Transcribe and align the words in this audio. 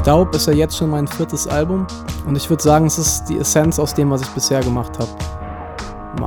Staub 0.00 0.34
ist 0.34 0.46
ja 0.46 0.54
jetzt 0.54 0.78
schon 0.78 0.88
mein 0.88 1.06
viertes 1.06 1.46
Album 1.46 1.86
und 2.26 2.34
ich 2.34 2.48
würde 2.48 2.62
sagen, 2.62 2.86
es 2.86 2.96
ist 2.96 3.24
die 3.24 3.36
Essenz 3.36 3.78
aus 3.78 3.92
dem, 3.92 4.10
was 4.10 4.22
ich 4.22 4.28
bisher 4.28 4.60
gemacht 4.60 4.98
habe. 4.98 5.10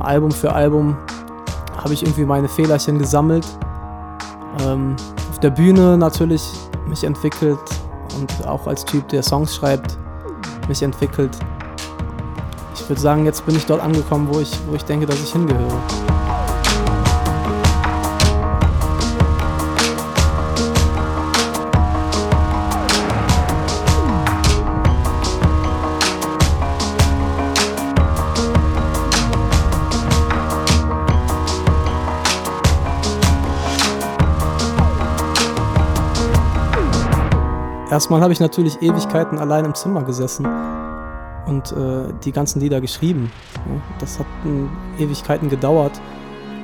Album 0.00 0.30
für 0.30 0.52
Album 0.52 0.96
habe 1.76 1.92
ich 1.92 2.02
irgendwie 2.02 2.24
meine 2.24 2.48
Fehlerchen 2.48 3.00
gesammelt. 3.00 3.44
Ähm, 4.60 4.94
auf 5.28 5.40
der 5.40 5.50
Bühne 5.50 5.98
natürlich 5.98 6.48
mich 6.86 7.02
entwickelt 7.02 7.58
und 8.16 8.46
auch 8.46 8.68
als 8.68 8.84
Typ, 8.84 9.08
der 9.08 9.24
Songs 9.24 9.56
schreibt, 9.56 9.98
mich 10.68 10.80
entwickelt. 10.82 11.36
Ich 12.76 12.88
würde 12.88 13.00
sagen, 13.00 13.24
jetzt 13.24 13.44
bin 13.44 13.56
ich 13.56 13.66
dort 13.66 13.82
angekommen, 13.82 14.28
wo 14.30 14.38
ich, 14.38 14.52
wo 14.68 14.76
ich 14.76 14.84
denke, 14.84 15.06
dass 15.06 15.20
ich 15.20 15.32
hingehöre. 15.32 15.80
Erstmal 37.90 38.22
habe 38.22 38.32
ich 38.32 38.40
natürlich 38.40 38.80
Ewigkeiten 38.80 39.38
allein 39.38 39.66
im 39.66 39.74
Zimmer 39.74 40.02
gesessen 40.02 40.46
und 41.46 41.72
äh, 41.72 42.12
die 42.24 42.32
ganzen 42.32 42.60
Lieder 42.60 42.80
geschrieben. 42.80 43.30
Das 43.98 44.18
hat 44.18 44.26
Ewigkeiten 44.98 45.50
gedauert 45.50 46.00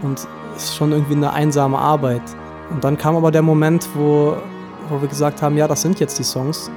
und 0.03 0.27
ist 0.57 0.75
schon 0.75 0.93
irgendwie 0.93 1.15
eine 1.15 1.33
einsame 1.33 1.79
Arbeit. 1.79 2.23
Und 2.71 2.85
dann 2.85 2.97
kam 2.97 3.17
aber 3.17 3.31
der 3.31 3.43
Moment, 3.43 3.87
wo, 3.95 4.37
wo 4.89 5.01
wir 5.01 5.09
gesagt 5.09 5.43
haben, 5.43 5.57
ja, 5.57 5.69
das 5.69 5.83
sind 5.83 6.01
jetzt 6.01 6.19
die 6.19 6.25
Songs. 6.25 6.71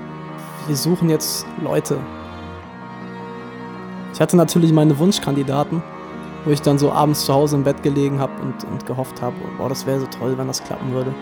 Wir 0.67 0.75
suchen 0.75 1.09
jetzt 1.09 1.45
Leute. 1.61 1.97
Ich 4.13 4.19
hatte 4.19 4.35
natürlich 4.35 4.73
meine 4.73 4.97
Wunschkandidaten, 4.99 5.81
wo 6.45 6.51
ich 6.51 6.61
dann 6.61 6.77
so 6.77 6.91
abends 6.91 7.25
zu 7.25 7.33
Hause 7.33 7.55
im 7.55 7.63
Bett 7.63 7.81
gelegen 7.81 8.19
habe 8.19 8.33
und, 8.41 8.63
und 8.65 8.85
gehofft 8.85 9.21
habe, 9.21 9.35
boah, 9.57 9.69
das 9.69 9.85
wäre 9.85 10.01
so 10.01 10.07
toll, 10.07 10.37
wenn 10.37 10.47
das 10.47 10.63
klappen 10.63 10.91
würde. 10.91 11.13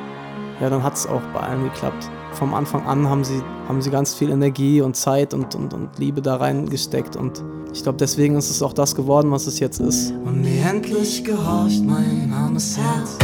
Ja, 0.61 0.69
dann 0.69 0.83
hat 0.83 0.93
es 0.93 1.07
auch 1.07 1.21
bei 1.33 1.41
allen 1.41 1.63
geklappt 1.63 2.09
vom 2.33 2.53
Anfang 2.53 2.85
an 2.87 3.07
haben 3.07 3.23
sie, 3.23 3.41
haben 3.67 3.81
sie 3.81 3.89
ganz 3.89 4.13
viel 4.13 4.31
Energie 4.31 4.81
und 4.81 4.95
Zeit 4.95 5.33
und, 5.33 5.53
und, 5.55 5.73
und 5.73 5.99
Liebe 5.99 6.21
da 6.21 6.37
reingesteckt. 6.37 7.15
Und 7.15 7.43
ich 7.73 7.83
glaube, 7.83 7.97
deswegen 7.97 8.35
ist 8.35 8.49
es 8.49 8.61
auch 8.61 8.73
das 8.73 8.95
geworden, 8.95 9.31
was 9.31 9.47
es 9.47 9.59
jetzt 9.59 9.79
ist. 9.79 10.11
Und 10.25 10.41
mir 10.41 10.65
endlich 10.65 11.23
gehorcht 11.23 11.83
mein 11.83 12.33
armes 12.33 12.77
Herz. 12.77 13.17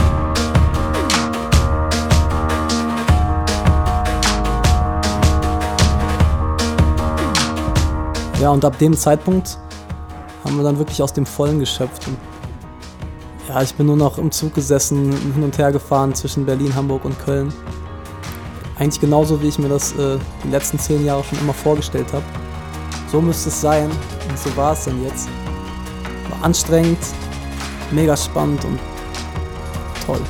Ja, 8.39 8.51
und 8.51 8.63
ab 8.63 8.77
dem 8.77 8.95
Zeitpunkt 8.95 9.57
haben 10.43 10.57
wir 10.57 10.63
dann 10.63 10.77
wirklich 10.77 11.01
aus 11.01 11.11
dem 11.11 11.25
Vollen 11.25 11.59
geschöpft. 11.59 12.07
Und 12.07 12.17
ja, 13.47 13.61
ich 13.61 13.73
bin 13.75 13.85
nur 13.85 13.95
noch 13.95 14.17
im 14.17 14.31
Zug 14.31 14.53
gesessen, 14.53 15.11
hin 15.33 15.43
und 15.43 15.57
her 15.57 15.71
gefahren 15.71 16.13
zwischen 16.13 16.45
Berlin, 16.45 16.75
Hamburg 16.75 17.05
und 17.05 17.17
Köln. 17.19 17.53
Eigentlich 18.77 18.99
genauso, 18.99 19.41
wie 19.41 19.47
ich 19.47 19.57
mir 19.57 19.69
das 19.69 19.93
äh, 19.93 20.17
die 20.43 20.49
letzten 20.49 20.77
zehn 20.77 21.05
Jahre 21.05 21.23
schon 21.23 21.39
immer 21.39 21.53
vorgestellt 21.53 22.11
habe. 22.13 22.25
So 23.11 23.21
müsste 23.21 23.49
es 23.49 23.61
sein 23.61 23.89
und 24.29 24.37
so 24.37 24.55
war 24.55 24.73
es 24.73 24.85
dann 24.85 25.01
jetzt. 25.03 25.29
War 26.29 26.43
anstrengend, 26.43 26.99
mega 27.91 28.15
spannend 28.15 28.63
und 28.65 28.79
toll. 30.05 30.21